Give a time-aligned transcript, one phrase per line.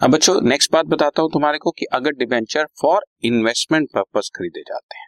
[0.00, 4.60] अब बच्चों नेक्स्ट बात बताता हूँ तुम्हारे को कि अगर डिबेंचर फॉर इन्वेस्टमेंट पर्पस खरीदे
[4.62, 5.06] जाते हैं,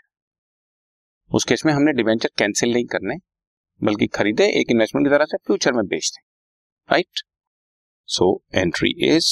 [1.31, 3.17] उस केस में हमने डिबेंचर कैंसिल नहीं करने,
[3.81, 6.11] बल्कि खरीदे एक इन्वेस्टमेंट की तरह से फ्यूचर में बेच
[6.89, 7.21] right
[8.09, 9.29] so entry is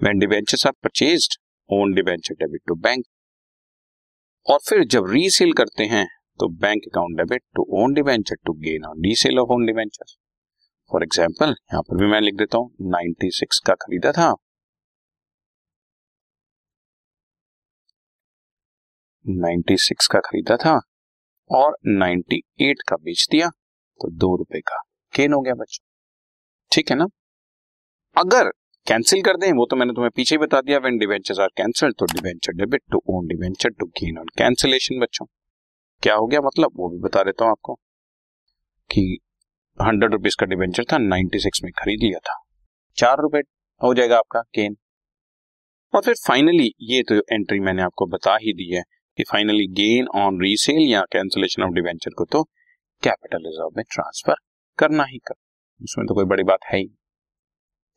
[0.00, 1.36] when debentures are purchased
[1.70, 3.04] own debenture debit to bank
[4.46, 6.06] और फिर जब रीसेल करते हैं
[6.40, 10.14] तो bank account debit to own debenture to gain on resale of own debenture
[10.90, 14.32] for example यहाँ पर भी मैं लिख देता हूँ 96 का खरीदा था
[19.26, 20.80] 96 का खरीदा था
[21.50, 23.48] और 98 का बेच दिया
[24.00, 24.82] तो दो रुपए का
[25.16, 25.84] गेन हो गया बच्चों।
[26.72, 27.06] ठीक है ना?
[28.16, 28.50] अगर
[28.86, 31.92] कैंसिल कर दें, वो तो मैंने तुम्हें पीछे ही बता दिया व्हेन डिवेंचर्स आर कैंसिल
[31.92, 35.26] तो debenture debit to own debenture to gain on cancellation बच्चों।
[36.02, 36.70] क्या हो गया मतलब?
[36.76, 37.74] वो भी बता देता हूँ आपको
[38.90, 39.18] कि
[39.78, 42.38] हंड्रेड रुपीज़ का डिवेंचर था, नाइनटी सिक्स में खरीद लिया था।
[42.98, 43.38] चार रुपए
[43.80, 44.76] हो जाएगा आपका गेन
[45.94, 48.82] और फिर फाइनली ये तो एंट्री मैंने आपको बता ही दी है
[49.16, 52.42] कि फाइनली गेन ऑन रीसेल या कैंसिलेशन ऑफ़ डिवेंचर को तो
[53.02, 54.34] कैपिटल रिज़र्व में ट्रांसफ़र
[54.78, 55.34] करना ही कर।
[55.80, 56.88] उसमें तो कोई बड़ी बात है ही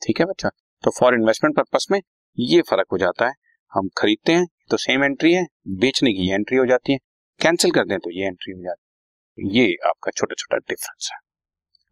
[0.02, 0.50] ठीक है बच्चा?
[0.84, 2.02] तो फॉर इन्वेस्टमेंट पर्पस में
[2.40, 3.34] ये फ़र्क हो जाता है।
[3.74, 6.98] हम खरीदते हैं तो सेम एंट्री है, बेचने की एंट्री हो जाती है।
[7.42, 11.18] कैंसिल कर दें तो ये एंट्री हो जाती है। ये आपका छोटा छोटा डिफरेंस है।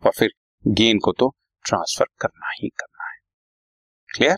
[0.03, 0.29] और फिर
[0.67, 3.17] गेन को तो ट्रांसफ़र करना ही करना है।
[4.09, 4.37] Clear